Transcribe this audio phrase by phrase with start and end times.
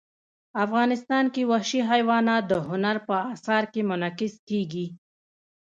[0.65, 4.85] افغانستان کې وحشي حیوانات د هنر په اثار کې منعکس کېږي.